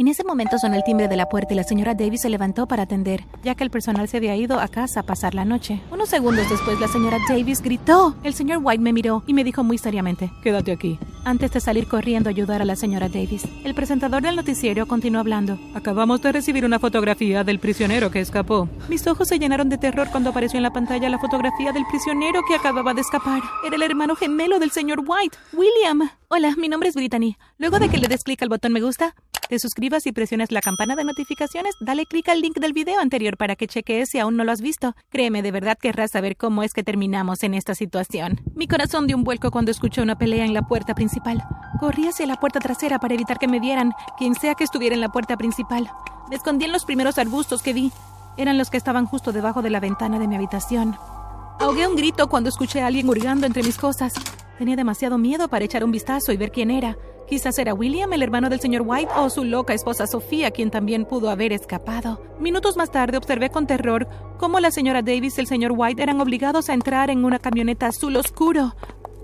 En 0.00 0.08
ese 0.08 0.24
momento 0.24 0.56
sonó 0.58 0.76
el 0.76 0.82
timbre 0.82 1.08
de 1.08 1.16
la 1.16 1.28
puerta 1.28 1.52
y 1.52 1.58
la 1.58 1.62
señora 1.62 1.94
Davis 1.94 2.22
se 2.22 2.30
levantó 2.30 2.66
para 2.66 2.84
atender, 2.84 3.26
ya 3.44 3.54
que 3.54 3.64
el 3.64 3.70
personal 3.70 4.08
se 4.08 4.16
había 4.16 4.34
ido 4.34 4.58
a 4.58 4.66
casa 4.66 5.00
a 5.00 5.02
pasar 5.02 5.34
la 5.34 5.44
noche. 5.44 5.82
Unos 5.90 6.08
segundos 6.08 6.48
después, 6.48 6.80
la 6.80 6.88
señora 6.88 7.18
Davis 7.28 7.60
gritó. 7.60 8.16
El 8.24 8.32
señor 8.32 8.60
White 8.62 8.82
me 8.82 8.94
miró 8.94 9.22
y 9.26 9.34
me 9.34 9.44
dijo 9.44 9.62
muy 9.62 9.76
seriamente, 9.76 10.32
Quédate 10.42 10.72
aquí. 10.72 10.98
antes 11.26 11.52
de 11.52 11.60
salir 11.60 11.86
corriendo 11.86 12.30
a 12.30 12.32
ayudar 12.32 12.62
a 12.62 12.64
la 12.64 12.76
señora 12.76 13.10
Davis. 13.10 13.46
El 13.62 13.74
presentador 13.74 14.22
del 14.22 14.36
noticiero 14.36 14.86
continuó 14.86 15.20
hablando. 15.20 15.58
Acabamos 15.74 16.22
de 16.22 16.32
recibir 16.32 16.64
una 16.64 16.78
fotografía 16.78 17.44
del 17.44 17.58
prisionero 17.58 18.10
que 18.10 18.20
escapó. 18.20 18.70
Mis 18.88 19.06
ojos 19.06 19.28
se 19.28 19.38
llenaron 19.38 19.68
de 19.68 19.76
terror 19.76 20.08
cuando 20.10 20.30
apareció 20.30 20.56
en 20.56 20.62
la 20.62 20.72
pantalla 20.72 21.10
la 21.10 21.18
fotografía 21.18 21.72
del 21.72 21.84
prisionero 21.84 22.40
que 22.48 22.54
acababa 22.54 22.94
de 22.94 23.02
escapar. 23.02 23.42
Era 23.66 23.76
el 23.76 23.82
hermano 23.82 24.16
gemelo 24.16 24.58
del 24.60 24.70
señor 24.70 25.00
White, 25.06 25.36
William. 25.52 26.08
Hola, 26.28 26.54
mi 26.56 26.68
nombre 26.68 26.88
es 26.88 26.94
Brittany. 26.94 27.36
Luego 27.58 27.78
de 27.78 27.90
que 27.90 27.98
le 27.98 28.08
des 28.08 28.24
clic 28.24 28.40
al 28.40 28.48
botón 28.48 28.72
me 28.72 28.80
gusta, 28.80 29.14
te 29.50 29.58
suscribas 29.58 30.06
y 30.06 30.12
presiones 30.12 30.52
la 30.52 30.60
campana 30.60 30.94
de 30.94 31.02
notificaciones, 31.02 31.74
dale 31.80 32.06
clic 32.06 32.28
al 32.28 32.40
link 32.40 32.58
del 32.60 32.72
video 32.72 33.00
anterior 33.00 33.36
para 33.36 33.56
que 33.56 33.66
chequees 33.66 34.08
si 34.08 34.20
aún 34.20 34.36
no 34.36 34.44
lo 34.44 34.52
has 34.52 34.60
visto. 34.60 34.94
Créeme, 35.08 35.42
de 35.42 35.50
verdad 35.50 35.76
querrás 35.76 36.12
saber 36.12 36.36
cómo 36.36 36.62
es 36.62 36.72
que 36.72 36.84
terminamos 36.84 37.42
en 37.42 37.54
esta 37.54 37.74
situación. 37.74 38.40
Mi 38.54 38.68
corazón 38.68 39.08
dio 39.08 39.16
un 39.16 39.24
vuelco 39.24 39.50
cuando 39.50 39.72
escuché 39.72 40.02
una 40.02 40.16
pelea 40.16 40.44
en 40.44 40.54
la 40.54 40.62
puerta 40.62 40.94
principal. 40.94 41.42
Corrí 41.80 42.06
hacia 42.06 42.28
la 42.28 42.36
puerta 42.36 42.60
trasera 42.60 43.00
para 43.00 43.14
evitar 43.14 43.40
que 43.40 43.48
me 43.48 43.58
vieran, 43.58 43.90
quien 44.16 44.36
sea 44.36 44.54
que 44.54 44.62
estuviera 44.62 44.94
en 44.94 45.00
la 45.00 45.10
puerta 45.10 45.36
principal. 45.36 45.90
Me 46.28 46.36
escondí 46.36 46.66
en 46.66 46.72
los 46.72 46.84
primeros 46.84 47.18
arbustos 47.18 47.60
que 47.60 47.72
vi. 47.72 47.90
Eran 48.36 48.56
los 48.56 48.70
que 48.70 48.76
estaban 48.76 49.06
justo 49.06 49.32
debajo 49.32 49.62
de 49.62 49.70
la 49.70 49.80
ventana 49.80 50.20
de 50.20 50.28
mi 50.28 50.36
habitación. 50.36 50.94
Ahogué 51.58 51.88
un 51.88 51.96
grito 51.96 52.28
cuando 52.28 52.50
escuché 52.50 52.82
a 52.82 52.86
alguien 52.86 53.08
hurgando 53.08 53.48
entre 53.48 53.64
mis 53.64 53.78
cosas. 53.78 54.12
Tenía 54.58 54.76
demasiado 54.76 55.18
miedo 55.18 55.48
para 55.48 55.64
echar 55.64 55.82
un 55.82 55.90
vistazo 55.90 56.30
y 56.30 56.36
ver 56.36 56.52
quién 56.52 56.70
era. 56.70 56.96
Quizás 57.30 57.60
era 57.60 57.74
William, 57.74 58.12
el 58.12 58.24
hermano 58.24 58.48
del 58.48 58.58
señor 58.58 58.82
White, 58.84 59.12
o 59.16 59.30
su 59.30 59.44
loca 59.44 59.72
esposa 59.72 60.08
Sofía, 60.08 60.50
quien 60.50 60.68
también 60.68 61.04
pudo 61.04 61.30
haber 61.30 61.52
escapado. 61.52 62.20
Minutos 62.40 62.76
más 62.76 62.90
tarde 62.90 63.16
observé 63.16 63.50
con 63.50 63.68
terror 63.68 64.08
cómo 64.36 64.58
la 64.58 64.72
señora 64.72 65.00
Davis 65.00 65.38
y 65.38 65.42
el 65.42 65.46
señor 65.46 65.72
White 65.76 66.02
eran 66.02 66.20
obligados 66.20 66.68
a 66.68 66.74
entrar 66.74 67.08
en 67.08 67.24
una 67.24 67.38
camioneta 67.38 67.86
azul 67.86 68.16
oscuro. 68.16 68.74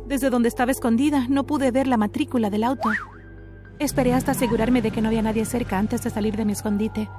Desde 0.06 0.30
donde 0.30 0.48
estaba 0.48 0.70
escondida 0.70 1.26
no 1.28 1.46
pude 1.46 1.72
ver 1.72 1.88
la 1.88 1.96
matrícula 1.96 2.48
del 2.48 2.62
auto. 2.62 2.90
Esperé 3.80 4.14
hasta 4.14 4.30
asegurarme 4.30 4.82
de 4.82 4.92
que 4.92 5.02
no 5.02 5.08
había 5.08 5.22
nadie 5.22 5.44
cerca 5.44 5.76
antes 5.76 6.04
de 6.04 6.10
salir 6.10 6.36
de 6.36 6.44
mi 6.44 6.52
escondite. 6.52 7.10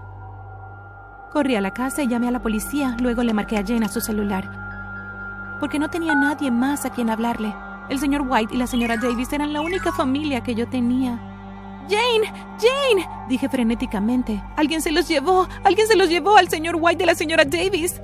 Corrí 1.34 1.58
a 1.58 1.62
la 1.62 1.72
casa 1.72 2.02
y 2.02 2.08
llamé 2.08 2.30
a 2.30 2.32
la 2.32 2.42
policía, 2.42 2.96
luego 3.02 3.24
le 3.24 3.34
marqué 3.34 3.58
a 3.58 3.66
Jane 3.68 3.86
a 3.86 3.90
su 3.90 4.00
celular. 4.00 5.58
Porque 5.60 5.80
no 5.80 5.90
tenía 5.90 6.16
nadie 6.16 6.50
más 6.50 6.86
a 6.86 6.92
quien 6.92 7.10
hablarle. 7.10 7.54
El 7.90 8.00
señor 8.00 8.26
White 8.28 8.54
y 8.54 8.58
la 8.58 8.68
señora 8.68 8.98
Davis 8.98 9.32
eran 9.32 9.54
la 9.54 9.62
única 9.62 9.92
familia 9.92 10.42
que 10.42 10.56
yo 10.56 10.68
tenía. 10.68 11.20
Jane, 11.90 12.28
Jane, 12.60 13.08
dije 13.30 13.48
frenéticamente. 13.48 14.44
Alguien 14.58 14.82
se 14.82 14.92
los 14.92 15.08
llevó, 15.08 15.48
alguien 15.64 15.88
se 15.88 15.96
los 15.96 16.10
llevó 16.10 16.36
al 16.36 16.50
señor 16.50 16.78
White 16.80 17.02
y 17.02 17.04
a 17.04 17.08
la 17.08 17.16
señora 17.16 17.46
Davis. 17.46 18.02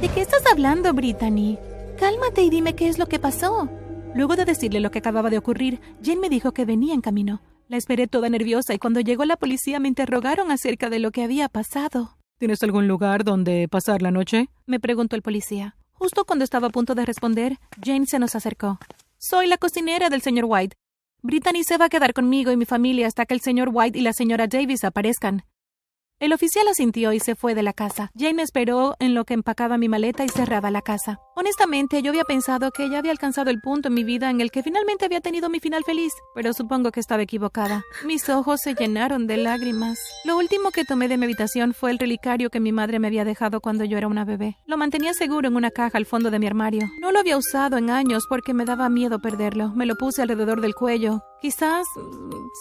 ¿De 0.00 0.08
qué 0.08 0.20
estás 0.20 0.42
hablando, 0.52 0.92
Brittany? 0.92 1.58
Cálmate 1.98 2.42
y 2.42 2.50
dime 2.50 2.74
qué 2.74 2.88
es 2.88 2.98
lo 2.98 3.06
que 3.06 3.18
pasó. 3.18 3.68
Luego 4.14 4.36
de 4.36 4.44
decirle 4.44 4.80
lo 4.80 4.90
que 4.90 4.98
acababa 4.98 5.30
de 5.30 5.38
ocurrir, 5.38 5.80
Jane 6.02 6.20
me 6.20 6.28
dijo 6.28 6.52
que 6.52 6.64
venía 6.64 6.94
en 6.94 7.00
camino. 7.00 7.40
La 7.68 7.76
esperé 7.76 8.06
toda 8.08 8.28
nerviosa 8.28 8.74
y 8.74 8.78
cuando 8.78 9.00
llegó 9.00 9.24
la 9.24 9.36
policía 9.36 9.80
me 9.80 9.88
interrogaron 9.88 10.50
acerca 10.50 10.90
de 10.90 10.98
lo 10.98 11.10
que 11.10 11.22
había 11.22 11.48
pasado. 11.48 12.18
¿Tienes 12.38 12.62
algún 12.62 12.86
lugar 12.88 13.24
donde 13.24 13.68
pasar 13.68 14.00
la 14.00 14.10
noche? 14.10 14.48
Me 14.66 14.78
preguntó 14.78 15.16
el 15.16 15.22
policía. 15.22 15.77
Justo 15.98 16.24
cuando 16.24 16.44
estaba 16.44 16.68
a 16.68 16.70
punto 16.70 16.94
de 16.94 17.04
responder, 17.04 17.58
Jane 17.84 18.06
se 18.06 18.20
nos 18.20 18.36
acercó. 18.36 18.78
Soy 19.18 19.48
la 19.48 19.58
cocinera 19.58 20.10
del 20.10 20.22
señor 20.22 20.44
White. 20.46 20.76
Brittany 21.22 21.64
se 21.64 21.76
va 21.76 21.86
a 21.86 21.88
quedar 21.88 22.14
conmigo 22.14 22.52
y 22.52 22.56
mi 22.56 22.66
familia 22.66 23.08
hasta 23.08 23.26
que 23.26 23.34
el 23.34 23.40
señor 23.40 23.70
White 23.72 23.98
y 23.98 24.02
la 24.02 24.12
señora 24.12 24.46
Davis 24.46 24.84
aparezcan. 24.84 25.42
El 26.20 26.32
oficial 26.32 26.66
asintió 26.66 27.12
y 27.12 27.20
se 27.20 27.36
fue 27.36 27.54
de 27.54 27.62
la 27.62 27.72
casa. 27.72 28.10
Jane 28.18 28.34
me 28.34 28.42
esperó 28.42 28.96
en 28.98 29.14
lo 29.14 29.24
que 29.24 29.34
empacaba 29.34 29.78
mi 29.78 29.88
maleta 29.88 30.24
y 30.24 30.28
cerraba 30.28 30.68
la 30.68 30.82
casa. 30.82 31.20
Honestamente, 31.36 32.02
yo 32.02 32.10
había 32.10 32.24
pensado 32.24 32.72
que 32.72 32.90
ya 32.90 32.98
había 32.98 33.12
alcanzado 33.12 33.50
el 33.50 33.60
punto 33.60 33.86
en 33.86 33.94
mi 33.94 34.02
vida 34.02 34.28
en 34.28 34.40
el 34.40 34.50
que 34.50 34.64
finalmente 34.64 35.04
había 35.04 35.20
tenido 35.20 35.48
mi 35.48 35.60
final 35.60 35.84
feliz, 35.84 36.12
pero 36.34 36.52
supongo 36.52 36.90
que 36.90 36.98
estaba 36.98 37.22
equivocada. 37.22 37.84
Mis 38.04 38.28
ojos 38.28 38.60
se 38.60 38.74
llenaron 38.74 39.28
de 39.28 39.36
lágrimas. 39.36 39.96
Lo 40.24 40.36
último 40.36 40.72
que 40.72 40.84
tomé 40.84 41.06
de 41.06 41.18
mi 41.18 41.26
habitación 41.26 41.72
fue 41.72 41.92
el 41.92 42.00
relicario 42.00 42.50
que 42.50 42.58
mi 42.58 42.72
madre 42.72 42.98
me 42.98 43.06
había 43.06 43.24
dejado 43.24 43.60
cuando 43.60 43.84
yo 43.84 43.96
era 43.96 44.08
una 44.08 44.24
bebé. 44.24 44.58
Lo 44.66 44.76
mantenía 44.76 45.14
seguro 45.14 45.46
en 45.46 45.54
una 45.54 45.70
caja 45.70 45.98
al 45.98 46.06
fondo 46.06 46.32
de 46.32 46.40
mi 46.40 46.48
armario. 46.48 46.88
No 47.00 47.12
lo 47.12 47.20
había 47.20 47.36
usado 47.36 47.76
en 47.76 47.90
años 47.90 48.24
porque 48.28 48.54
me 48.54 48.64
daba 48.64 48.88
miedo 48.88 49.20
perderlo. 49.20 49.68
Me 49.68 49.86
lo 49.86 49.94
puse 49.94 50.22
alrededor 50.22 50.62
del 50.62 50.74
cuello. 50.74 51.22
Quizás, 51.40 51.86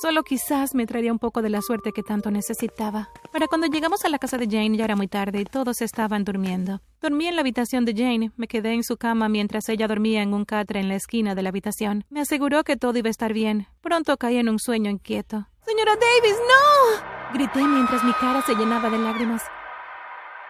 solo 0.01 0.23
quizás 0.23 0.75
me 0.75 0.85
traería 0.85 1.11
un 1.11 1.17
poco 1.17 1.41
de 1.41 1.49
la 1.49 1.61
suerte 1.63 1.91
que 1.93 2.03
tanto 2.03 2.29
necesitaba. 2.29 3.09
Para 3.31 3.47
cuando 3.47 3.65
llegamos 3.65 4.05
a 4.05 4.09
la 4.09 4.19
casa 4.19 4.37
de 4.37 4.45
Jane 4.45 4.77
ya 4.77 4.85
era 4.85 4.95
muy 4.95 5.07
tarde 5.07 5.41
y 5.41 5.45
todos 5.45 5.81
estaban 5.81 6.23
durmiendo. 6.23 6.79
Dormí 7.01 7.25
en 7.25 7.35
la 7.35 7.41
habitación 7.41 7.85
de 7.85 7.93
Jane, 7.93 8.31
me 8.37 8.47
quedé 8.47 8.73
en 8.73 8.83
su 8.83 8.97
cama 8.97 9.29
mientras 9.29 9.67
ella 9.69 9.87
dormía 9.87 10.21
en 10.21 10.33
un 10.35 10.45
catre 10.45 10.79
en 10.79 10.89
la 10.89 10.95
esquina 10.95 11.33
de 11.33 11.41
la 11.41 11.49
habitación. 11.49 12.05
Me 12.11 12.21
aseguró 12.21 12.63
que 12.63 12.77
todo 12.77 12.99
iba 12.99 13.07
a 13.07 13.11
estar 13.11 13.33
bien. 13.33 13.67
Pronto 13.81 14.15
caí 14.17 14.37
en 14.37 14.47
un 14.47 14.59
sueño 14.59 14.91
inquieto. 14.91 15.47
Señora 15.65 15.95
Davis, 15.95 16.37
no. 16.37 17.33
Grité 17.33 17.63
mientras 17.63 18.03
mi 18.03 18.13
cara 18.13 18.43
se 18.43 18.53
llenaba 18.53 18.91
de 18.91 18.99
lágrimas. 18.99 19.41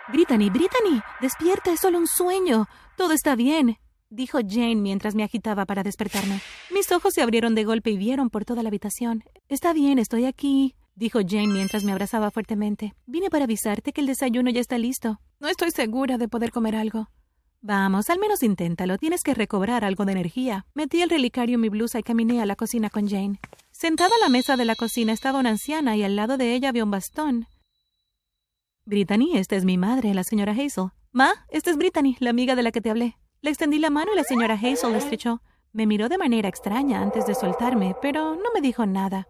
Brittany, 0.09 0.49
Brittany, 0.49 1.01
despierta, 1.21 1.71
es 1.71 1.79
solo 1.79 1.97
un 1.97 2.07
sueño. 2.07 2.67
Todo 2.97 3.13
está 3.13 3.35
bien 3.35 3.77
dijo 4.09 4.39
Jane 4.47 4.75
mientras 4.75 5.15
me 5.15 5.23
agitaba 5.23 5.65
para 5.65 5.83
despertarme. 5.83 6.41
Mis 6.73 6.91
ojos 6.91 7.13
se 7.13 7.21
abrieron 7.21 7.55
de 7.55 7.63
golpe 7.63 7.91
y 7.91 7.97
vieron 7.97 8.29
por 8.29 8.45
toda 8.45 8.63
la 8.63 8.69
habitación. 8.69 9.23
Está 9.49 9.73
bien, 9.73 9.99
estoy 9.99 10.25
aquí, 10.25 10.75
dijo 10.95 11.19
Jane 11.27 11.47
mientras 11.47 11.83
me 11.83 11.91
abrazaba 11.91 12.31
fuertemente. 12.31 12.93
Vine 13.05 13.29
para 13.29 13.45
avisarte 13.45 13.93
que 13.93 14.01
el 14.01 14.07
desayuno 14.07 14.49
ya 14.49 14.61
está 14.61 14.77
listo. 14.77 15.19
No 15.39 15.47
estoy 15.47 15.71
segura 15.71 16.17
de 16.17 16.27
poder 16.27 16.51
comer 16.51 16.75
algo. 16.75 17.09
Vamos, 17.61 18.09
al 18.09 18.19
menos 18.19 18.43
inténtalo. 18.43 18.97
Tienes 18.97 19.23
que 19.23 19.33
recobrar 19.33 19.83
algo 19.83 20.05
de 20.05 20.11
energía. 20.11 20.65
Metí 20.73 21.01
el 21.01 21.09
relicario 21.09 21.55
en 21.55 21.61
mi 21.61 21.69
blusa 21.69 21.99
y 21.99 22.03
caminé 22.03 22.41
a 22.41 22.45
la 22.45 22.55
cocina 22.55 22.89
con 22.89 23.09
Jane. 23.09 23.39
Sentada 23.71 24.11
a 24.15 24.23
la 24.23 24.29
mesa 24.29 24.57
de 24.57 24.65
la 24.65 24.75
cocina 24.75 25.11
estaba 25.11 25.39
una 25.39 25.49
anciana 25.49 25.95
y 25.97 26.03
al 26.03 26.15
lado 26.15 26.37
de 26.37 26.53
ella 26.53 26.69
había 26.69 26.83
un 26.83 26.91
bastón. 26.91 27.47
Brittany, 28.85 29.31
esta 29.35 29.55
es 29.55 29.65
mi 29.65 29.77
madre, 29.77 30.13
la 30.13 30.23
señora 30.23 30.53
Hazel. 30.53 30.91
Ma, 31.11 31.45
esta 31.49 31.71
es 31.71 31.77
Brittany, 31.77 32.15
la 32.19 32.29
amiga 32.29 32.55
de 32.55 32.63
la 32.63 32.71
que 32.71 32.79
te 32.79 32.89
hablé. 32.89 33.17
Le 33.47 33.51
extendí 33.51 33.79
la 33.79 33.89
mano 33.89 34.11
y 34.11 34.17
la 34.17 34.25
señora 34.25 34.55
Hazel 34.55 34.91
la 34.91 34.97
estrechó. 34.97 35.41
Me 35.71 35.87
miró 35.87 36.09
de 36.09 36.17
manera 36.17 36.49
extraña 36.49 37.01
antes 37.01 37.25
de 37.27 37.33
soltarme, 37.33 37.95
pero 38.01 38.35
no 38.35 38.51
me 38.53 38.59
dijo 38.59 38.85
nada. 38.85 39.29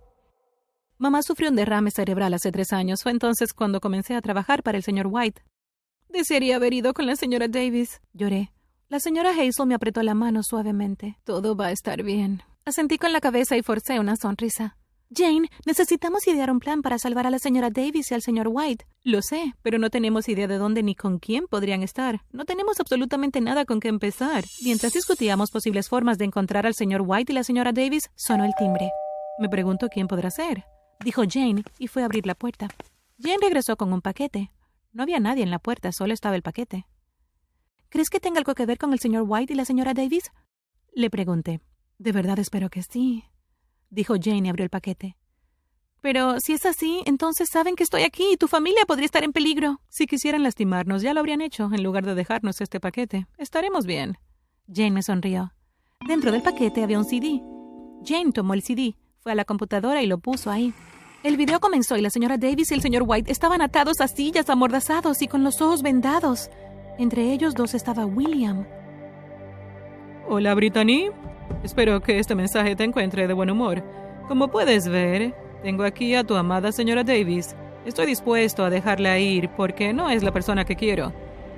Mamá 0.97 1.21
sufrió 1.21 1.51
un 1.51 1.55
derrame 1.55 1.91
cerebral 1.91 2.33
hace 2.33 2.51
tres 2.51 2.73
años. 2.73 3.03
Fue 3.03 3.11
entonces 3.11 3.53
cuando 3.53 3.79
comencé 3.79 4.15
a 4.15 4.21
trabajar 4.21 4.63
para 4.63 4.75
el 4.75 4.83
señor 4.83 5.05
White. 5.07 5.43
Desearía 6.09 6.55
haber 6.55 6.73
ido 6.73 6.95
con 6.95 7.05
la 7.05 7.15
señora 7.15 7.47
Davis. 7.47 8.01
Lloré. 8.13 8.51
La 8.89 8.99
señora 8.99 9.29
Hazel 9.29 9.67
me 9.67 9.75
apretó 9.75 10.01
la 10.01 10.15
mano 10.15 10.41
suavemente. 10.41 11.19
Todo 11.23 11.55
va 11.55 11.67
a 11.67 11.71
estar 11.71 12.01
bien. 12.01 12.41
Asentí 12.65 12.97
con 12.97 13.13
la 13.13 13.21
cabeza 13.21 13.55
y 13.55 13.61
forcé 13.61 13.99
una 13.99 14.15
sonrisa. 14.15 14.77
Jane, 15.09 15.49
necesitamos 15.65 16.27
idear 16.27 16.51
un 16.51 16.59
plan 16.59 16.81
para 16.81 16.99
salvar 16.99 17.27
a 17.27 17.29
la 17.29 17.39
señora 17.39 17.69
Davis 17.69 18.11
y 18.11 18.13
al 18.13 18.21
señor 18.21 18.49
White. 18.51 18.85
Lo 19.03 19.21
sé, 19.21 19.53
pero 19.61 19.79
no 19.79 19.89
tenemos 19.89 20.27
idea 20.27 20.47
de 20.47 20.57
dónde 20.57 20.83
ni 20.83 20.95
con 20.95 21.19
quién 21.19 21.47
podrían 21.47 21.81
estar. 21.81 22.21
No 22.31 22.43
tenemos 22.43 22.79
absolutamente 22.79 23.39
nada 23.39 23.63
con 23.63 23.79
qué 23.79 23.87
empezar. 23.87 24.43
Mientras 24.63 24.93
discutíamos 24.93 25.49
posibles 25.49 25.87
formas 25.87 26.17
de 26.17 26.25
encontrar 26.25 26.65
al 26.65 26.73
señor 26.73 27.03
White 27.05 27.31
y 27.31 27.35
la 27.35 27.43
señora 27.43 27.71
Davis, 27.71 28.09
sonó 28.15 28.43
el 28.43 28.53
timbre. 28.57 28.91
Me 29.39 29.47
pregunto 29.47 29.87
quién 29.87 30.07
podrá 30.07 30.29
ser, 30.29 30.65
dijo 31.03 31.23
Jane 31.29 31.63
y 31.79 31.87
fue 31.87 32.01
a 32.01 32.05
abrir 32.05 32.27
la 32.27 32.35
puerta. 32.35 32.67
Jane 33.19 33.37
regresó 33.41 33.77
con 33.77 33.93
un 33.93 34.01
paquete. 34.01 34.51
No 34.91 35.03
había 35.03 35.19
nadie 35.19 35.43
en 35.43 35.51
la 35.51 35.59
puerta, 35.59 35.91
solo 35.93 36.13
estaba 36.13 36.35
el 36.35 36.41
paquete. 36.41 36.85
¿Crees 37.89 38.09
que 38.09 38.19
tenga 38.19 38.39
algo 38.39 38.55
que 38.55 38.65
ver 38.65 38.77
con 38.77 38.91
el 38.91 38.99
señor 38.99 39.23
White 39.25 39.53
y 39.53 39.55
la 39.55 39.63
señora 39.63 39.93
Davis? 39.93 40.31
Le 40.93 41.09
pregunté. 41.09 41.61
De 41.97 42.11
verdad 42.11 42.39
espero 42.39 42.69
que 42.69 42.83
sí, 42.83 43.23
dijo 43.89 44.15
Jane 44.21 44.47
y 44.47 44.49
abrió 44.49 44.63
el 44.63 44.69
paquete. 44.69 45.17
Pero 46.01 46.39
si 46.39 46.53
es 46.53 46.65
así, 46.65 47.01
entonces 47.05 47.49
saben 47.51 47.75
que 47.75 47.83
estoy 47.83 48.03
aquí 48.03 48.31
y 48.31 48.37
tu 48.37 48.47
familia 48.47 48.85
podría 48.87 49.05
estar 49.05 49.23
en 49.23 49.33
peligro. 49.33 49.81
Si 49.89 50.05
quisieran 50.05 50.43
lastimarnos, 50.43 51.01
ya 51.01 51.13
lo 51.13 51.19
habrían 51.19 51.41
hecho, 51.41 51.69
en 51.73 51.83
lugar 51.83 52.05
de 52.05 52.15
dejarnos 52.15 52.61
este 52.61 52.79
paquete. 52.79 53.27
Estaremos 53.37 53.85
bien. 53.85 54.17
Jane 54.71 54.91
me 54.91 55.03
sonrió. 55.03 55.53
Dentro 56.07 56.31
del 56.31 56.43
paquete 56.43 56.83
había 56.83 56.99
un 56.99 57.05
CD. 57.05 57.41
Jane 58.05 58.31
tomó 58.31 58.53
el 58.53 58.61
CD, 58.61 58.95
fue 59.19 59.31
a 59.31 59.35
la 59.35 59.45
computadora 59.45 60.01
y 60.01 60.07
lo 60.07 60.19
puso 60.19 60.51
ahí. 60.51 60.73
El 61.23 61.35
video 61.35 61.59
comenzó 61.59 61.97
y 61.97 62.01
la 62.01 62.11
señora 62.11 62.37
Davis 62.37 62.71
y 62.71 62.75
el 62.75 62.81
señor 62.81 63.03
White 63.05 63.31
estaban 63.31 63.61
atados 63.61 63.99
a 63.99 64.07
sillas, 64.07 64.49
amordazados 64.49 65.21
y 65.21 65.27
con 65.27 65.43
los 65.43 65.61
ojos 65.61 65.81
vendados. 65.81 66.49
Entre 66.99 67.33
ellos 67.33 67.55
dos 67.55 67.73
estaba 67.73 68.05
William. 68.05 68.65
Hola, 70.29 70.53
Brittany. 70.55 71.09
Espero 71.63 72.01
que 72.01 72.19
este 72.19 72.35
mensaje 72.35 72.75
te 72.75 72.83
encuentre 72.83 73.27
de 73.27 73.33
buen 73.33 73.49
humor. 73.49 73.81
Como 74.27 74.49
puedes 74.49 74.89
ver, 74.89 75.33
tengo 75.63 75.85
aquí 75.85 76.15
a 76.15 76.25
tu 76.25 76.35
amada 76.35 76.73
señora 76.73 77.05
Davis. 77.05 77.55
Estoy 77.85 78.07
dispuesto 78.07 78.65
a 78.65 78.69
dejarla 78.69 79.17
ir 79.19 79.47
porque 79.55 79.93
no 79.93 80.09
es 80.09 80.23
la 80.23 80.33
persona 80.33 80.65
que 80.65 80.75
quiero. 80.75 81.13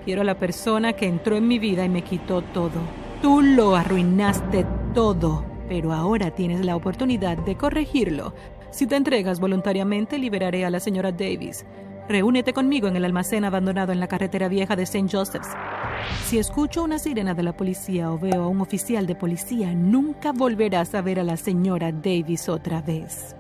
Quiero 0.06 0.21
a 0.21 0.24
la 0.24 0.38
persona 0.38 0.94
que 0.94 1.07
entró 1.07 1.36
en 1.36 1.48
mi 1.48 1.57
vida 1.57 1.83
y 1.83 1.89
me 1.89 2.04
quitó 2.04 2.44
todo. 2.44 2.80
Tú 3.24 3.42
lo 3.42 3.75
arruinaste 3.75 4.68
todo, 4.94 5.44
pero 5.68 5.92
ahora 5.92 6.30
tienes 6.30 6.63
la 6.63 6.75
oportunidad 6.75 7.39
de 7.39 7.56
corregirlo. 7.56 8.36
Si 8.69 8.86
te 8.86 8.98
entregas 8.98 9.39
voluntariamente, 9.39 10.19
liberaré 10.19 10.63
a 10.63 10.69
la 10.69 10.80
señora 10.80 11.12
Davis. 11.12 11.66
Reúnete 12.07 12.54
conmigo 12.54 12.88
en 12.88 12.98
el 12.98 13.06
almacén 13.06 13.45
abandonado 13.45 13.94
en 13.94 14.00
la 14.00 14.07
carretera 14.07 14.48
vieja 14.48 14.75
de 14.75 14.83
St. 14.83 15.07
Joseph's. 15.12 15.50
Si 16.25 16.38
escucho 16.38 16.84
una 16.84 17.00
sirena 17.00 17.34
de 17.34 17.44
la 17.44 17.57
policía 17.57 18.12
o 18.12 18.19
veo 18.19 18.44
a 18.44 18.48
un 18.48 18.62
oficial 18.62 19.07
de 19.07 19.16
policía, 19.16 19.74
nunca 19.74 20.31
volverás 20.31 20.94
a 20.96 21.01
ver 21.01 21.19
a 21.19 21.24
la 21.24 21.38
señora 21.38 21.92
Davis 21.92 22.50
otra 22.50 22.81
vez. 22.81 23.36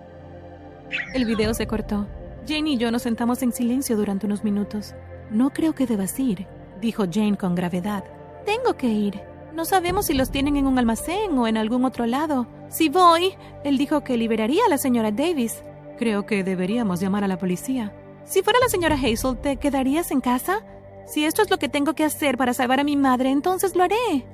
El 1.13 1.25
video 1.25 1.53
se 1.53 1.67
cortó. 1.67 2.07
Jane 2.47 2.71
y 2.71 2.77
yo 2.77 2.91
nos 2.91 3.03
sentamos 3.03 3.43
en 3.43 3.51
silencio 3.51 3.95
durante 3.95 4.25
unos 4.25 4.43
minutos. 4.43 4.95
No 5.29 5.51
creo 5.51 5.75
que 5.75 5.85
debas 5.85 6.19
ir, 6.19 6.47
dijo 6.81 7.05
Jane 7.11 7.37
con 7.37 7.53
gravedad. 7.53 8.03
Tengo 8.45 8.75
que 8.75 8.87
ir. 8.87 9.21
No 9.53 9.65
sabemos 9.65 10.07
si 10.07 10.13
los 10.13 10.31
tienen 10.31 10.55
en 10.55 10.65
un 10.65 10.79
almacén 10.79 11.37
o 11.37 11.47
en 11.47 11.57
algún 11.57 11.85
otro 11.85 12.05
lado. 12.05 12.47
Si 12.69 12.89
voy, 12.89 13.33
él 13.63 13.77
dijo 13.77 14.03
que 14.03 14.17
liberaría 14.17 14.63
a 14.65 14.69
la 14.69 14.77
señora 14.77 15.11
Davis. 15.11 15.63
Creo 15.97 16.25
que 16.25 16.43
deberíamos 16.43 16.99
llamar 16.99 17.23
a 17.23 17.27
la 17.27 17.37
policía. 17.37 17.93
Si 18.23 18.41
fuera 18.41 18.59
la 18.59 18.69
señora 18.69 18.95
Hazel, 18.95 19.37
¿te 19.37 19.57
quedarías 19.57 20.11
en 20.11 20.21
casa? 20.21 20.63
Si 21.09 21.25
esto 21.25 21.41
es 21.41 21.49
lo 21.49 21.57
que 21.57 21.69
tengo 21.69 21.95
que 21.95 22.03
hacer 22.03 22.37
para 22.37 22.53
salvar 22.53 22.79
a 22.79 22.83
mi 22.83 22.95
madre, 22.95 23.31
entonces 23.31 23.75
lo 23.75 23.83
haré. 23.83 24.27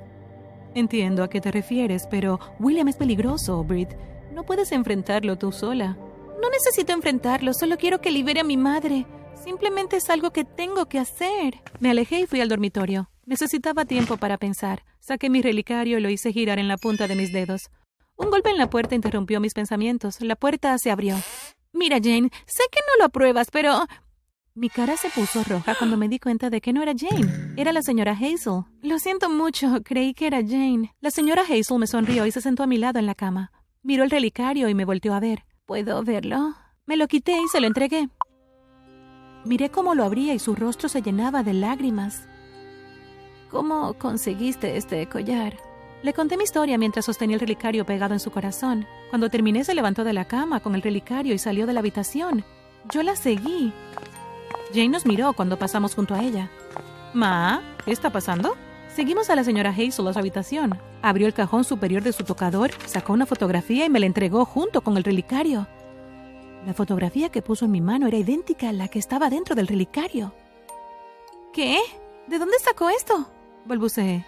Entiendo 0.74 1.24
a 1.24 1.30
qué 1.30 1.40
te 1.40 1.50
refieres, 1.50 2.06
pero 2.12 2.38
William 2.60 2.90
es 2.90 2.98
peligroso, 2.98 3.64
Brit. 3.64 3.90
No 4.34 4.44
puedes 4.44 4.74
enfrentarlo 4.74 5.38
tú 5.38 5.54
sola. 5.54 5.98
No 6.42 6.50
necesito 6.50 6.92
enfrentarlo, 6.92 7.54
solo 7.54 7.78
quiero 7.78 8.02
que 8.02 8.12
libere 8.12 8.42
a 8.42 8.44
mi 8.44 8.58
madre. 8.58 9.06
Simplemente 9.42 9.96
es 9.96 10.10
algo 10.10 10.32
que 10.32 10.44
tengo 10.44 10.88
que 10.88 11.00
hacer. 11.00 11.62
Me 11.80 11.92
alejé 11.92 12.20
y 12.20 12.26
fui 12.26 12.42
al 12.42 12.50
dormitorio. 12.50 13.10
Necesitaba 13.26 13.86
tiempo 13.86 14.18
para 14.18 14.38
pensar. 14.38 14.84
Saqué 15.00 15.30
mi 15.30 15.42
relicario 15.42 15.98
y 15.98 16.02
lo 16.02 16.10
hice 16.10 16.34
girar 16.34 16.60
en 16.60 16.68
la 16.68 16.78
punta 16.78 17.08
de 17.08 17.16
mis 17.16 17.32
dedos. 17.32 17.70
Un 18.18 18.30
golpe 18.30 18.50
en 18.50 18.58
la 18.58 18.70
puerta 18.70 18.96
interrumpió 18.96 19.40
mis 19.40 19.54
pensamientos. 19.54 20.20
La 20.20 20.36
puerta 20.36 20.78
se 20.78 20.92
abrió. 20.92 21.16
Mira, 21.72 21.98
Jane, 22.04 22.30
sé 22.46 22.64
que 22.70 22.80
no 22.80 23.00
lo 23.00 23.06
apruebas, 23.06 23.48
pero... 23.50 23.86
Mi 24.58 24.70
cara 24.70 24.96
se 24.96 25.10
puso 25.10 25.44
roja 25.44 25.76
cuando 25.76 25.98
me 25.98 26.08
di 26.08 26.18
cuenta 26.18 26.50
de 26.50 26.62
que 26.62 26.72
no 26.72 26.82
era 26.82 26.94
Jane. 26.98 27.54
Era 27.58 27.74
la 27.74 27.82
señora 27.82 28.14
Hazel. 28.14 28.64
Lo 28.82 29.00
siento 29.00 29.30
mucho, 29.30 29.84
creí 29.84 30.14
que 30.14 30.28
era 30.28 30.38
Jane. 30.42 30.96
La 31.02 31.12
señora 31.12 31.42
Hazel 31.42 31.78
me 31.78 31.88
sonrió 31.88 32.26
y 32.26 32.32
se 32.32 32.40
sentó 32.40 32.64
a 32.64 32.68
mi 32.68 32.78
lado 32.78 32.98
en 32.98 33.06
la 33.06 33.16
cama. 33.16 33.52
Miró 33.84 34.06
el 34.06 34.10
relicario 34.10 34.70
y 34.70 34.74
me 34.74 34.86
volteó 34.86 35.14
a 35.14 35.20
ver. 35.20 35.44
¿Puedo 35.66 36.02
verlo? 36.04 36.56
Me 36.86 36.96
lo 36.96 37.10
quité 37.10 37.34
y 37.34 37.50
se 37.50 37.60
lo 37.60 37.68
entregué. 37.68 38.08
Miré 39.44 39.72
cómo 39.72 39.94
lo 39.94 40.06
abría 40.06 40.34
y 40.34 40.40
su 40.40 40.56
rostro 40.56 40.88
se 40.88 41.02
llenaba 41.02 41.44
de 41.44 41.52
lágrimas. 41.52 42.26
¿Cómo 43.52 43.96
conseguiste 43.96 44.78
este 44.78 45.06
collar? 45.10 45.58
Le 46.02 46.14
conté 46.14 46.38
mi 46.38 46.46
historia 46.46 46.78
mientras 46.78 47.04
sostenía 47.04 47.34
el 47.34 47.42
relicario 47.42 47.86
pegado 47.86 48.14
en 48.14 48.22
su 48.22 48.32
corazón. 48.32 48.88
Cuando 49.10 49.30
terminé 49.30 49.66
se 49.66 49.76
levantó 49.76 50.06
de 50.06 50.14
la 50.14 50.24
cama 50.24 50.62
con 50.62 50.76
el 50.76 50.82
relicario 50.82 51.34
y 51.34 51.40
salió 51.40 51.66
de 51.66 51.74
la 51.74 51.82
habitación. 51.82 52.46
Yo 52.90 53.04
la 53.04 53.18
seguí. 53.18 53.74
Jane 54.74 54.90
nos 54.90 55.06
miró 55.06 55.34
cuando 55.34 55.58
pasamos 55.58 55.96
junto 55.96 56.14
a 56.14 56.24
ella. 56.24 56.50
Ma, 57.14 57.62
¿qué 57.86 57.92
está 57.92 58.12
pasando? 58.12 58.56
Seguimos 58.96 59.30
a 59.30 59.36
la 59.36 59.44
señora 59.44 59.72
Hazel 59.72 60.08
a 60.08 60.14
su 60.14 60.20
habitación. 60.20 60.80
Abrió 61.02 61.28
el 61.28 61.34
cajón 61.34 61.64
superior 61.64 62.02
de 62.02 62.14
su 62.14 62.24
tocador, 62.24 62.72
sacó 62.86 63.14
una 63.14 63.26
fotografía 63.26 63.86
y 63.86 63.90
me 63.90 64.00
la 64.00 64.06
entregó 64.06 64.46
junto 64.46 64.82
con 64.82 64.98
el 64.98 65.04
relicario. 65.04 65.68
La 66.66 66.74
fotografía 66.74 67.30
que 67.30 67.42
puso 67.42 67.66
en 67.66 67.72
mi 67.72 67.82
mano 67.82 68.08
era 68.08 68.18
idéntica 68.18 68.70
a 68.70 68.74
la 68.74 68.88
que 68.88 69.00
estaba 69.00 69.30
dentro 69.30 69.54
del 69.54 69.68
relicario. 69.68 70.34
¿Qué? 71.54 71.80
¿De 72.28 72.40
dónde 72.40 72.58
sacó 72.60 72.90
esto? 72.90 73.30
balbuceé. 73.66 74.26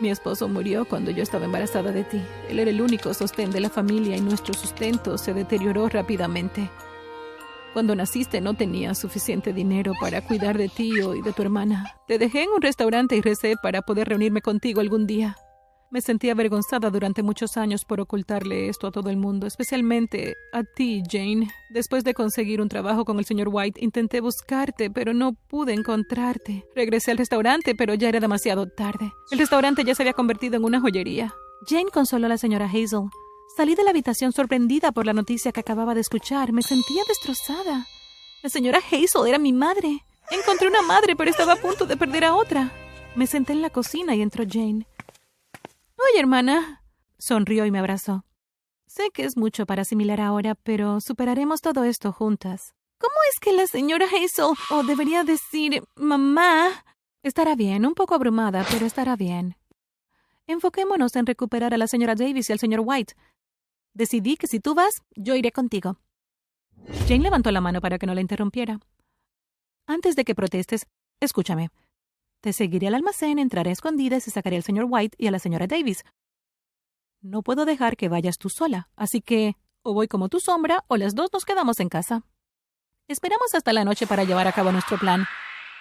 Mi 0.00 0.10
esposo 0.10 0.48
murió 0.48 0.84
cuando 0.84 1.10
yo 1.10 1.22
estaba 1.22 1.44
embarazada 1.44 1.92
de 1.92 2.04
ti. 2.04 2.20
Él 2.48 2.58
era 2.58 2.70
el 2.70 2.80
único 2.80 3.14
sostén 3.14 3.50
de 3.50 3.60
la 3.60 3.70
familia 3.70 4.16
y 4.16 4.20
nuestro 4.20 4.52
sustento 4.52 5.16
se 5.18 5.32
deterioró 5.32 5.88
rápidamente. 5.88 6.68
Cuando 7.74 7.96
naciste 7.96 8.40
no 8.40 8.54
tenía 8.54 8.94
suficiente 8.94 9.52
dinero 9.52 9.94
para 10.00 10.20
cuidar 10.20 10.56
de 10.56 10.68
ti 10.68 10.92
y 10.92 11.22
de 11.22 11.32
tu 11.32 11.42
hermana. 11.42 11.92
Te 12.06 12.18
dejé 12.18 12.44
en 12.44 12.50
un 12.50 12.62
restaurante 12.62 13.16
y 13.16 13.20
recé 13.20 13.56
para 13.60 13.82
poder 13.82 14.08
reunirme 14.08 14.42
contigo 14.42 14.80
algún 14.80 15.08
día. 15.08 15.36
Me 15.90 16.00
sentí 16.00 16.30
avergonzada 16.30 16.88
durante 16.90 17.24
muchos 17.24 17.56
años 17.56 17.84
por 17.84 18.00
ocultarle 18.00 18.68
esto 18.68 18.86
a 18.86 18.92
todo 18.92 19.10
el 19.10 19.16
mundo, 19.16 19.48
especialmente 19.48 20.36
a 20.52 20.62
ti, 20.62 21.02
Jane. 21.10 21.48
Después 21.70 22.04
de 22.04 22.14
conseguir 22.14 22.60
un 22.60 22.68
trabajo 22.68 23.04
con 23.04 23.18
el 23.18 23.24
señor 23.24 23.48
White, 23.50 23.84
intenté 23.84 24.20
buscarte, 24.20 24.88
pero 24.88 25.12
no 25.12 25.32
pude 25.32 25.72
encontrarte. 25.72 26.64
Regresé 26.76 27.10
al 27.10 27.18
restaurante, 27.18 27.74
pero 27.74 27.94
ya 27.94 28.08
era 28.08 28.20
demasiado 28.20 28.68
tarde. 28.68 29.12
El 29.32 29.38
restaurante 29.40 29.82
ya 29.82 29.96
se 29.96 30.04
había 30.04 30.12
convertido 30.12 30.56
en 30.56 30.64
una 30.64 30.80
joyería. 30.80 31.34
Jane 31.66 31.90
consoló 31.92 32.26
a 32.26 32.28
la 32.28 32.38
señora 32.38 32.66
Hazel. 32.66 33.08
Salí 33.56 33.76
de 33.76 33.84
la 33.84 33.90
habitación 33.90 34.32
sorprendida 34.32 34.90
por 34.90 35.06
la 35.06 35.12
noticia 35.12 35.52
que 35.52 35.60
acababa 35.60 35.94
de 35.94 36.00
escuchar. 36.00 36.52
Me 36.52 36.62
sentía 36.62 37.02
destrozada. 37.06 37.86
La 38.42 38.48
señora 38.50 38.80
Hazel 38.80 39.28
era 39.28 39.38
mi 39.38 39.52
madre. 39.52 40.04
Encontré 40.30 40.66
una 40.66 40.82
madre, 40.82 41.14
pero 41.14 41.30
estaba 41.30 41.52
a 41.52 41.56
punto 41.56 41.86
de 41.86 41.96
perder 41.96 42.24
a 42.24 42.34
otra. 42.34 42.72
Me 43.14 43.28
senté 43.28 43.52
en 43.52 43.62
la 43.62 43.70
cocina 43.70 44.16
y 44.16 44.22
entró 44.22 44.44
Jane. 44.48 44.88
Oye, 45.96 46.18
hermana. 46.18 46.82
Sonrió 47.16 47.64
y 47.64 47.70
me 47.70 47.78
abrazó. 47.78 48.24
Sé 48.88 49.10
que 49.12 49.24
es 49.24 49.36
mucho 49.36 49.66
para 49.66 49.82
asimilar 49.82 50.20
ahora, 50.20 50.56
pero 50.56 51.00
superaremos 51.00 51.60
todo 51.60 51.84
esto 51.84 52.10
juntas. 52.10 52.74
¿Cómo 52.98 53.14
es 53.32 53.38
que 53.40 53.52
la 53.52 53.68
señora 53.68 54.06
Hazel, 54.06 54.56
o 54.70 54.82
debería 54.82 55.22
decir 55.22 55.84
mamá, 55.94 56.84
estará 57.22 57.54
bien, 57.54 57.86
un 57.86 57.94
poco 57.94 58.16
abrumada, 58.16 58.66
pero 58.68 58.84
estará 58.84 59.14
bien? 59.14 59.56
Enfoquémonos 60.46 61.14
en 61.16 61.26
recuperar 61.26 61.72
a 61.72 61.78
la 61.78 61.86
señora 61.86 62.14
Davis 62.14 62.50
y 62.50 62.52
al 62.52 62.58
señor 62.58 62.82
White. 62.84 63.14
Decidí 63.94 64.36
que 64.36 64.48
si 64.48 64.58
tú 64.58 64.74
vas, 64.74 65.02
yo 65.14 65.36
iré 65.36 65.52
contigo. 65.52 65.98
Jane 67.06 67.22
levantó 67.22 67.50
la 67.52 67.60
mano 67.60 67.80
para 67.80 67.98
que 67.98 68.06
no 68.06 68.14
la 68.14 68.20
interrumpiera. 68.20 68.80
Antes 69.86 70.16
de 70.16 70.24
que 70.24 70.34
protestes, 70.34 70.86
escúchame. 71.20 71.70
Te 72.40 72.52
seguiré 72.52 72.88
al 72.88 72.96
almacén, 72.96 73.38
entraré 73.38 73.70
a 73.70 73.72
escondidas 73.72 74.26
y 74.26 74.30
sacaré 74.30 74.56
al 74.56 74.64
señor 74.64 74.86
White 74.88 75.16
y 75.18 75.28
a 75.28 75.30
la 75.30 75.38
señora 75.38 75.66
Davis. 75.66 76.04
No 77.22 77.42
puedo 77.42 77.64
dejar 77.64 77.96
que 77.96 78.08
vayas 78.08 78.36
tú 78.36 78.50
sola, 78.50 78.90
así 78.96 79.22
que 79.22 79.56
o 79.82 79.94
voy 79.94 80.08
como 80.08 80.28
tu 80.28 80.40
sombra 80.40 80.84
o 80.88 80.96
las 80.96 81.14
dos 81.14 81.30
nos 81.32 81.44
quedamos 81.44 81.78
en 81.80 81.88
casa. 81.88 82.24
Esperamos 83.06 83.54
hasta 83.54 83.72
la 83.72 83.84
noche 83.84 84.06
para 84.06 84.24
llevar 84.24 84.48
a 84.48 84.52
cabo 84.52 84.72
nuestro 84.72 84.98
plan. 84.98 85.24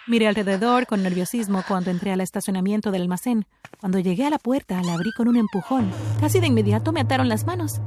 Miré 0.07 0.27
alrededor 0.27 0.86
con 0.86 1.01
nerviosismo 1.01 1.63
cuando 1.68 1.89
entré 1.89 2.12
al 2.12 2.21
estacionamiento 2.21 2.92
del 2.92 3.04
almacén. 3.04 3.45
Cuando 3.80 4.00
llegué 4.00 4.25
a 4.25 4.30
la 4.30 4.38
puerta, 4.38 4.81
la 4.83 4.94
abrí 4.94 5.12
con 5.13 5.30
un 5.30 5.38
empujón. 5.38 5.89
Casi 6.19 6.39
de 6.39 6.48
inmediato 6.48 6.92
me 6.92 7.01
ataron 7.01 7.30
las 7.30 7.45
manos. 7.45 7.81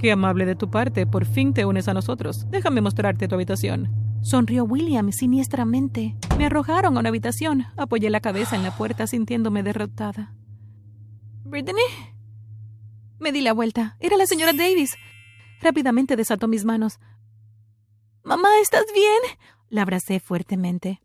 Qué 0.00 0.12
amable 0.12 0.46
de 0.46 0.56
tu 0.56 0.70
parte, 0.70 1.06
por 1.06 1.26
fin 1.26 1.52
te 1.52 1.66
unes 1.66 1.86
a 1.86 1.92
nosotros. 1.92 2.46
Déjame 2.48 2.80
mostrarte 2.80 3.28
tu 3.28 3.34
habitación. 3.34 3.90
Sonrió 4.22 4.64
William 4.64 5.12
siniestramente. 5.12 6.16
Me 6.38 6.46
arrojaron 6.46 6.96
a 6.96 7.00
una 7.00 7.10
habitación. 7.10 7.66
Apoyé 7.76 8.08
la 8.08 8.20
cabeza 8.20 8.56
en 8.56 8.62
la 8.62 8.74
puerta 8.74 9.06
sintiéndome 9.06 9.62
derrotada. 9.62 10.34
¿Brittany? 11.44 11.82
Me 13.18 13.30
di 13.30 13.42
la 13.42 13.52
vuelta. 13.52 13.98
Era 14.00 14.16
la 14.16 14.24
señora 14.24 14.54
Davis. 14.54 14.96
Rápidamente 15.60 16.16
desató 16.16 16.48
mis 16.48 16.64
manos. 16.64 16.98
Mamá, 18.22 18.48
¿estás 18.62 18.86
bien? 18.94 19.36
La 19.68 19.82
abracé 19.82 20.18
fuertemente. 20.18 21.02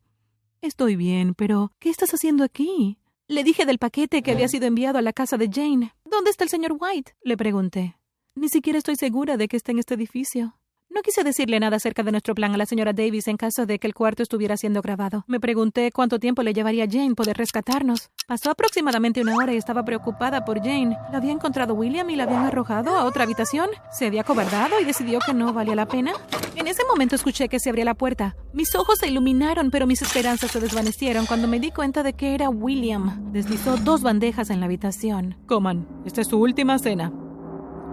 Estoy 0.62 0.96
bien, 0.96 1.34
pero 1.34 1.74
¿qué 1.80 1.90
estás 1.90 2.14
haciendo 2.14 2.46
aquí? 2.46 2.98
Le 3.28 3.44
dije 3.44 3.66
del 3.66 3.78
paquete 3.78 4.22
que 4.22 4.32
había 4.32 4.48
sido 4.48 4.68
enviado 4.68 5.00
a 5.00 5.02
la 5.02 5.12
casa 5.12 5.36
de 5.36 5.50
Jane. 5.52 5.94
¿Dónde 6.06 6.32
está 6.32 6.46
el 6.46 6.50
señor 6.50 6.78
White? 6.80 7.14
Le 7.22 7.36
pregunté. 7.36 7.98
Ni 8.38 8.50
siquiera 8.50 8.78
estoy 8.78 8.98
segura 8.98 9.38
de 9.38 9.48
que 9.48 9.56
esté 9.56 9.72
en 9.72 9.80
este 9.80 9.94
edificio. 9.94 10.58
No 10.90 11.02
quise 11.02 11.24
decirle 11.24 11.58
nada 11.60 11.78
acerca 11.78 12.04
de 12.04 12.12
nuestro 12.12 12.36
plan 12.36 12.54
a 12.54 12.58
la 12.58 12.66
señora 12.66 12.92
Davis 12.92 13.30
en 13.30 13.38
caso 13.38 13.66
de 13.66 13.80
que 13.80 13.88
el 13.88 13.94
cuarto 13.94 14.24
estuviera 14.24 14.58
siendo 14.58 14.82
grabado. 14.82 15.24
Me 15.28 15.40
pregunté 15.40 15.90
cuánto 15.94 16.20
tiempo 16.20 16.44
le 16.44 16.54
llevaría 16.54 16.84
a 16.84 16.88
Jane 16.90 17.16
poder 17.16 17.38
rescatarnos. 17.38 18.12
Pasó 18.28 18.52
aproximadamente 18.52 19.22
una 19.22 19.36
hora 19.36 19.54
y 19.54 19.58
estaba 19.58 19.86
preocupada 19.86 20.44
por 20.44 20.60
Jane. 20.60 20.98
¿La 21.12 21.18
había 21.18 21.32
encontrado 21.32 21.76
William 21.76 22.10
y 22.10 22.18
la 22.18 22.24
habían 22.24 22.44
arrojado 22.44 22.98
a 22.98 23.06
otra 23.06 23.24
habitación? 23.24 23.70
¿Se 23.90 24.06
había 24.06 24.26
cobardado 24.26 24.80
y 24.82 24.86
decidió 24.86 25.20
que 25.26 25.34
no 25.34 25.54
valía 25.54 25.76
la 25.76 25.88
pena? 25.88 26.12
En 26.58 26.68
ese 26.68 26.84
momento 26.86 27.16
escuché 27.16 27.48
que 27.48 27.60
se 27.60 27.70
abría 27.70 27.86
la 27.86 27.96
puerta. 27.96 28.36
Mis 28.54 28.76
ojos 28.76 29.00
se 29.00 29.08
iluminaron, 29.08 29.72
pero 29.72 29.88
mis 29.88 30.02
esperanzas 30.02 30.52
se 30.52 30.60
desvanecieron 30.60 31.26
cuando 31.26 31.48
me 31.48 31.62
di 31.62 31.72
cuenta 31.72 32.04
de 32.04 32.14
que 32.14 32.36
era 32.36 32.50
William. 32.50 33.32
Deslizó 33.32 33.78
dos 33.78 34.02
bandejas 34.02 34.50
en 34.50 34.60
la 34.60 34.66
habitación. 34.66 35.38
Coman, 35.46 35.88
esta 36.06 36.20
es 36.20 36.28
su 36.28 36.38
última 36.38 36.78
cena. 36.80 37.14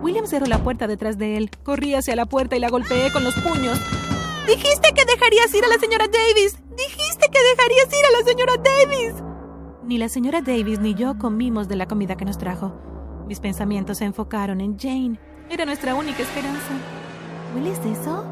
William 0.03 0.27
cerró 0.27 0.47
la 0.47 0.59
puerta 0.59 0.89
detrás 0.89 1.17
de 1.17 1.37
él. 1.37 1.51
Corrí 1.63 1.95
hacia 1.95 2.17
la 2.17 2.27
puerta 2.27 2.57
y 2.57 2.59
la 2.61 2.69
golpeé 2.69 3.13
con 3.13 3.23
los 3.23 3.35
puños. 3.37 3.81
Dijiste 4.47 4.93
que 4.93 5.05
dejarías 5.05 5.55
ir 5.55 5.65
a 5.65 5.69
la 5.69 5.79
señora 5.79 6.07
Davis. 6.09 6.59
Dijiste 6.77 7.29
que 7.31 7.39
dejarías 7.57 7.87
ir 7.87 8.05
a 8.05 8.19
la 8.19 8.25
señora 8.29 8.53
Davis. 8.57 9.15
Ni 9.85 9.99
la 9.99 10.09
señora 10.09 10.43
Davis 10.43 10.81
ni 10.81 10.95
yo 10.95 11.17
comimos 11.19 11.69
de 11.69 11.77
la 11.77 11.87
comida 11.87 12.17
que 12.17 12.25
nos 12.25 12.37
trajo. 12.37 12.75
Mis 13.29 13.39
pensamientos 13.39 13.99
se 13.99 14.05
enfocaron 14.05 14.61
en 14.61 14.77
Jane. 14.77 15.21
Era 15.49 15.65
nuestra 15.65 15.95
única 15.95 16.23
esperanza. 16.23 16.73
¿Hueles 17.55 17.79
eso? 17.85 18.25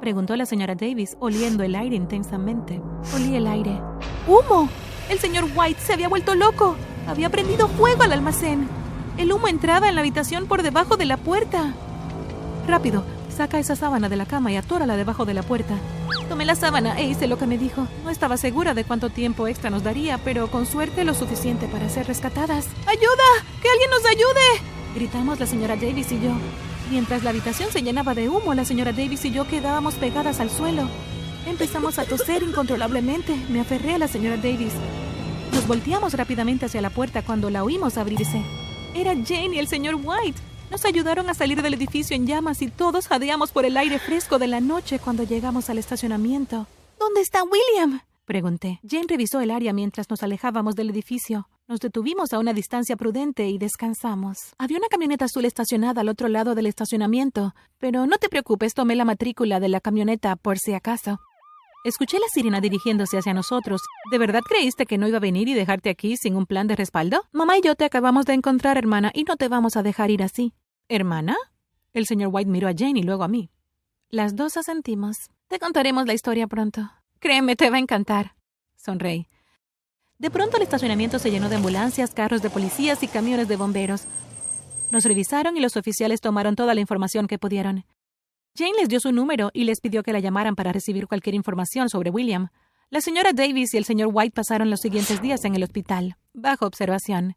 Preguntó 0.00 0.36
la 0.36 0.44
señora 0.44 0.74
Davis, 0.74 1.16
oliendo 1.20 1.64
el 1.64 1.74
aire 1.74 1.96
intensamente. 1.96 2.82
Olí 3.14 3.34
el 3.34 3.46
aire. 3.46 3.80
¡Humo! 4.26 4.68
El 5.08 5.18
señor 5.18 5.46
White 5.56 5.80
se 5.80 5.94
había 5.94 6.08
vuelto 6.08 6.34
loco. 6.34 6.76
Había 7.06 7.30
prendido 7.30 7.66
fuego 7.68 8.02
al 8.02 8.12
almacén. 8.12 8.68
El 9.18 9.32
humo 9.32 9.48
entraba 9.48 9.88
en 9.88 9.94
la 9.94 10.00
habitación 10.00 10.46
por 10.46 10.62
debajo 10.62 10.96
de 10.96 11.04
la 11.04 11.16
puerta. 11.16 11.74
Rápido, 12.66 13.04
Saca 13.38 13.60
esa 13.60 13.76
sábana 13.76 14.08
de 14.08 14.16
la 14.16 14.26
cama 14.26 14.50
y 14.50 14.56
atórala 14.56 14.96
debajo 14.96 15.24
de 15.24 15.32
la 15.32 15.44
puerta. 15.44 15.76
Tomé 16.28 16.44
la 16.44 16.56
sábana 16.56 16.98
e 16.98 17.04
hice 17.04 17.28
lo 17.28 17.38
que 17.38 17.46
me 17.46 17.56
dijo. 17.56 17.86
No 18.02 18.10
estaba 18.10 18.36
segura 18.36 18.74
de 18.74 18.82
cuánto 18.82 19.10
tiempo 19.10 19.46
extra 19.46 19.70
nos 19.70 19.84
daría, 19.84 20.18
pero 20.18 20.50
con 20.50 20.66
suerte 20.66 21.04
lo 21.04 21.14
suficiente 21.14 21.68
para 21.68 21.88
ser 21.88 22.08
rescatadas. 22.08 22.66
¡Ayuda! 22.84 23.28
¡Que 23.62 23.68
alguien 23.68 23.90
nos 23.90 24.04
ayude! 24.06 24.66
Gritamos 24.96 25.38
la 25.38 25.46
señora 25.46 25.76
Davis 25.76 26.10
y 26.10 26.20
yo. 26.20 26.32
Mientras 26.90 27.22
la 27.22 27.30
habitación 27.30 27.70
se 27.70 27.80
llenaba 27.80 28.12
de 28.14 28.28
humo, 28.28 28.54
la 28.54 28.64
señora 28.64 28.90
Davis 28.90 29.24
y 29.24 29.30
yo 29.30 29.46
quedábamos 29.46 29.94
pegadas 29.94 30.40
al 30.40 30.50
suelo. 30.50 30.88
Empezamos 31.46 32.00
a 32.00 32.06
toser 32.06 32.42
incontrolablemente. 32.42 33.36
Me 33.50 33.60
aferré 33.60 33.94
a 33.94 33.98
la 33.98 34.08
señora 34.08 34.36
Davis. 34.36 34.72
Nos 35.52 35.64
volteamos 35.68 36.12
rápidamente 36.14 36.66
hacia 36.66 36.82
la 36.82 36.90
puerta 36.90 37.22
cuando 37.22 37.50
la 37.50 37.62
oímos 37.62 37.98
abrirse. 37.98 38.42
Era 38.98 39.14
Jane 39.14 39.54
y 39.54 39.58
el 39.60 39.68
señor 39.68 39.94
White. 39.94 40.40
Nos 40.72 40.84
ayudaron 40.84 41.30
a 41.30 41.34
salir 41.34 41.62
del 41.62 41.74
edificio 41.74 42.16
en 42.16 42.26
llamas 42.26 42.62
y 42.62 42.66
todos 42.66 43.06
jadeamos 43.06 43.52
por 43.52 43.64
el 43.64 43.76
aire 43.76 44.00
fresco 44.00 44.40
de 44.40 44.48
la 44.48 44.60
noche 44.60 44.98
cuando 44.98 45.22
llegamos 45.22 45.70
al 45.70 45.78
estacionamiento. 45.78 46.66
¿Dónde 46.98 47.20
está 47.20 47.44
William? 47.44 48.00
Pregunté. 48.24 48.80
Jane 48.82 49.06
revisó 49.08 49.40
el 49.40 49.52
área 49.52 49.72
mientras 49.72 50.10
nos 50.10 50.24
alejábamos 50.24 50.74
del 50.74 50.90
edificio. 50.90 51.48
Nos 51.68 51.78
detuvimos 51.78 52.32
a 52.32 52.40
una 52.40 52.52
distancia 52.52 52.96
prudente 52.96 53.48
y 53.48 53.58
descansamos. 53.58 54.36
Había 54.58 54.78
una 54.78 54.88
camioneta 54.88 55.26
azul 55.26 55.44
estacionada 55.44 56.00
al 56.00 56.08
otro 56.08 56.26
lado 56.26 56.56
del 56.56 56.66
estacionamiento, 56.66 57.54
pero 57.78 58.04
no 58.08 58.18
te 58.18 58.28
preocupes, 58.28 58.74
tomé 58.74 58.96
la 58.96 59.04
matrícula 59.04 59.60
de 59.60 59.68
la 59.68 59.80
camioneta 59.80 60.34
por 60.34 60.58
si 60.58 60.74
acaso. 60.74 61.20
Escuché 61.84 62.18
la 62.18 62.26
sirena 62.32 62.60
dirigiéndose 62.60 63.18
hacia 63.18 63.34
nosotros. 63.34 63.80
¿De 64.10 64.18
verdad 64.18 64.40
creíste 64.42 64.84
que 64.84 64.98
no 64.98 65.06
iba 65.06 65.18
a 65.18 65.20
venir 65.20 65.48
y 65.48 65.54
dejarte 65.54 65.90
aquí 65.90 66.16
sin 66.16 66.34
un 66.34 66.44
plan 66.44 66.66
de 66.66 66.74
respaldo? 66.74 67.24
Mamá 67.30 67.56
y 67.56 67.60
yo 67.60 67.76
te 67.76 67.84
acabamos 67.84 68.26
de 68.26 68.34
encontrar, 68.34 68.76
hermana, 68.76 69.12
y 69.14 69.22
no 69.22 69.36
te 69.36 69.48
vamos 69.48 69.76
a 69.76 69.82
dejar 69.84 70.10
ir 70.10 70.24
así. 70.24 70.54
¿Hermana? 70.88 71.36
El 71.92 72.06
señor 72.06 72.30
White 72.32 72.50
miró 72.50 72.68
a 72.68 72.72
Jane 72.76 72.98
y 72.98 73.04
luego 73.04 73.22
a 73.22 73.28
mí. 73.28 73.50
Las 74.10 74.34
dos 74.34 74.56
asentimos. 74.56 75.30
Te 75.46 75.60
contaremos 75.60 76.06
la 76.06 76.14
historia 76.14 76.48
pronto. 76.48 76.90
Créeme, 77.20 77.54
te 77.54 77.70
va 77.70 77.76
a 77.76 77.80
encantar. 77.80 78.34
Sonreí. 78.76 79.28
De 80.18 80.30
pronto 80.30 80.56
el 80.56 80.64
estacionamiento 80.64 81.20
se 81.20 81.30
llenó 81.30 81.48
de 81.48 81.56
ambulancias, 81.56 82.12
carros 82.12 82.42
de 82.42 82.50
policías 82.50 83.04
y 83.04 83.08
camiones 83.08 83.46
de 83.46 83.56
bomberos. 83.56 84.04
Nos 84.90 85.04
revisaron 85.04 85.56
y 85.56 85.60
los 85.60 85.76
oficiales 85.76 86.20
tomaron 86.20 86.56
toda 86.56 86.74
la 86.74 86.80
información 86.80 87.28
que 87.28 87.38
pudieron. 87.38 87.84
Jane 88.58 88.72
les 88.76 88.88
dio 88.88 88.98
su 88.98 89.12
número 89.12 89.50
y 89.52 89.62
les 89.62 89.80
pidió 89.80 90.02
que 90.02 90.12
la 90.12 90.18
llamaran 90.18 90.56
para 90.56 90.72
recibir 90.72 91.06
cualquier 91.06 91.36
información 91.36 91.88
sobre 91.88 92.10
William. 92.10 92.48
La 92.90 93.00
señora 93.00 93.30
Davis 93.32 93.72
y 93.72 93.76
el 93.76 93.84
señor 93.84 94.10
White 94.12 94.34
pasaron 94.34 94.68
los 94.68 94.80
siguientes 94.80 95.22
días 95.22 95.44
en 95.44 95.54
el 95.54 95.62
hospital, 95.62 96.16
bajo 96.34 96.66
observación. 96.66 97.36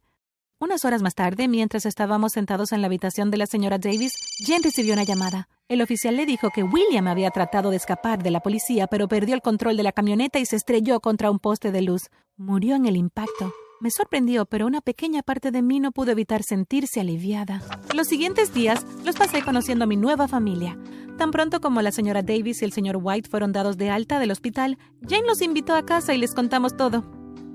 Unas 0.60 0.84
horas 0.84 1.04
más 1.04 1.13
tarde, 1.13 1.48
mientras 1.48 1.86
estábamos 1.86 2.32
sentados 2.32 2.72
en 2.72 2.82
la 2.82 2.88
habitación 2.88 3.30
de 3.30 3.38
la 3.38 3.46
señora 3.46 3.78
Davis, 3.78 4.16
Jane 4.44 4.63
recibió 4.63 4.94
una 4.94 5.04
llamada. 5.04 5.48
El 5.68 5.84
oficial 5.84 6.18
le 6.18 6.25
dijo 6.25 6.50
que 6.50 6.63
William 6.63 7.08
había 7.08 7.30
tratado 7.30 7.70
de 7.70 7.78
escapar 7.78 8.24
de 8.24 8.32
la 8.32 8.40
policía, 8.40 8.88
pero 8.88 9.08
perdió 9.08 9.36
el 9.36 9.42
control 9.42 9.78
de 9.78 9.84
la 9.84 9.92
camioneta 9.92 10.40
y 10.40 10.48
se 10.48 10.56
estrelló 10.56 11.01
contra 11.01 11.30
un 11.30 11.38
poste 11.38 11.72
de 11.72 11.84
luz. 11.84 12.10
Murió 12.36 12.75
en 12.75 12.88
el 12.88 12.98
impacto. 12.98 13.54
Me 13.81 13.89
sorprendió, 13.89 14.45
pero 14.45 14.67
una 14.67 14.79
pequeña 14.79 15.23
parte 15.23 15.50
de 15.50 15.63
mí 15.63 15.79
no 15.79 15.91
pudo 15.91 16.11
evitar 16.11 16.43
sentirse 16.43 17.00
aliviada. 17.01 17.63
Los 17.95 18.07
siguientes 18.07 18.53
días 18.53 18.85
los 19.03 19.15
pasé 19.15 19.41
conociendo 19.41 19.85
a 19.85 19.88
mi 19.88 19.97
nueva 19.97 20.27
familia. 20.27 20.77
Tan 21.17 21.31
pronto 21.31 21.61
como 21.61 21.81
la 21.81 21.91
señora 21.91 22.21
Davis 22.21 22.61
y 22.61 22.65
el 22.65 22.73
señor 22.73 23.00
White 23.01 23.27
fueron 23.27 23.51
dados 23.51 23.77
de 23.77 23.89
alta 23.89 24.19
del 24.19 24.29
hospital, 24.29 24.77
Jane 25.01 25.25
los 25.25 25.41
invitó 25.41 25.73
a 25.73 25.83
casa 25.83 26.13
y 26.13 26.19
les 26.19 26.35
contamos 26.35 26.77
todo. 26.77 27.03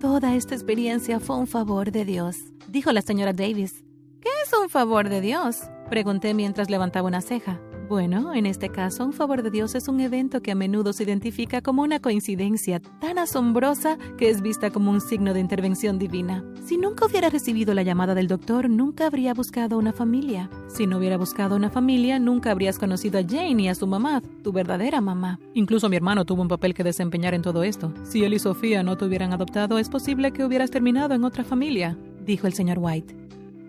Toda 0.00 0.34
esta 0.34 0.56
experiencia 0.56 1.20
fue 1.20 1.36
un 1.36 1.46
favor 1.46 1.92
de 1.92 2.04
Dios, 2.04 2.36
dijo 2.66 2.90
la 2.90 3.02
señora 3.02 3.32
Davis. 3.32 3.84
¿Qué 4.20 4.28
es 4.44 4.52
un 4.60 4.68
favor 4.68 5.08
de 5.08 5.20
Dios? 5.20 5.60
Pregunté 5.88 6.34
mientras 6.34 6.70
levantaba 6.70 7.06
una 7.06 7.20
ceja. 7.20 7.60
Bueno, 7.88 8.34
en 8.34 8.46
este 8.46 8.68
caso, 8.70 9.04
un 9.04 9.12
favor 9.12 9.44
de 9.44 9.50
Dios 9.50 9.76
es 9.76 9.86
un 9.86 10.00
evento 10.00 10.42
que 10.42 10.50
a 10.50 10.56
menudo 10.56 10.92
se 10.92 11.04
identifica 11.04 11.60
como 11.60 11.82
una 11.82 12.00
coincidencia 12.00 12.80
tan 12.80 13.16
asombrosa 13.16 13.96
que 14.18 14.28
es 14.28 14.42
vista 14.42 14.70
como 14.70 14.90
un 14.90 15.00
signo 15.00 15.32
de 15.32 15.38
intervención 15.38 15.96
divina. 15.96 16.44
Si 16.64 16.78
nunca 16.78 17.06
hubiera 17.06 17.30
recibido 17.30 17.74
la 17.74 17.84
llamada 17.84 18.16
del 18.16 18.26
doctor, 18.26 18.68
nunca 18.68 19.06
habría 19.06 19.34
buscado 19.34 19.78
una 19.78 19.92
familia. 19.92 20.50
Si 20.66 20.88
no 20.88 20.98
hubiera 20.98 21.16
buscado 21.16 21.54
una 21.54 21.70
familia, 21.70 22.18
nunca 22.18 22.50
habrías 22.50 22.76
conocido 22.76 23.20
a 23.20 23.22
Jane 23.22 23.62
y 23.62 23.68
a 23.68 23.76
su 23.76 23.86
mamá, 23.86 24.20
tu 24.42 24.50
verdadera 24.50 25.00
mamá. 25.00 25.38
Incluso 25.54 25.88
mi 25.88 25.94
hermano 25.94 26.24
tuvo 26.24 26.42
un 26.42 26.48
papel 26.48 26.74
que 26.74 26.82
desempeñar 26.82 27.34
en 27.34 27.42
todo 27.42 27.62
esto. 27.62 27.94
Si 28.02 28.24
él 28.24 28.34
y 28.34 28.40
Sofía 28.40 28.82
no 28.82 28.96
te 28.96 29.04
hubieran 29.04 29.32
adoptado, 29.32 29.78
es 29.78 29.88
posible 29.88 30.32
que 30.32 30.44
hubieras 30.44 30.72
terminado 30.72 31.14
en 31.14 31.22
otra 31.22 31.44
familia, 31.44 31.96
dijo 32.24 32.48
el 32.48 32.52
señor 32.52 32.78
White. 32.80 33.14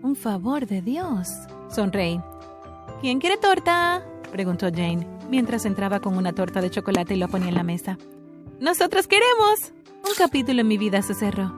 Un 0.02 0.16
favor 0.16 0.66
de 0.66 0.82
Dios. 0.82 1.28
Sonreí. 1.68 2.20
¿Quién 3.00 3.20
quiere 3.20 3.36
torta? 3.36 4.04
preguntó 4.32 4.66
Jane, 4.66 5.06
mientras 5.30 5.64
entraba 5.64 6.00
con 6.00 6.16
una 6.16 6.32
torta 6.32 6.60
de 6.60 6.70
chocolate 6.70 7.14
y 7.14 7.18
lo 7.18 7.28
ponía 7.28 7.48
en 7.48 7.54
la 7.54 7.62
mesa. 7.62 7.98
¡Nosotros 8.60 9.06
queremos! 9.06 9.72
Un 10.04 10.14
capítulo 10.16 10.60
en 10.60 10.68
mi 10.68 10.78
vida 10.78 11.02
se 11.02 11.14
cerró. 11.14 11.52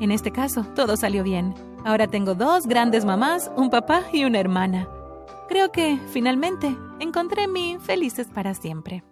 En 0.00 0.10
este 0.10 0.30
caso, 0.30 0.64
todo 0.74 0.96
salió 0.96 1.22
bien. 1.22 1.54
Ahora 1.84 2.06
tengo 2.06 2.34
dos 2.34 2.66
grandes 2.66 3.04
mamás, 3.04 3.50
un 3.56 3.70
papá 3.70 4.02
y 4.12 4.24
una 4.24 4.40
hermana. 4.40 4.88
Creo 5.48 5.70
que, 5.70 5.98
finalmente, 6.12 6.76
encontré 6.98 7.46
mi 7.48 7.78
felices 7.78 8.26
para 8.26 8.54
siempre. 8.54 9.04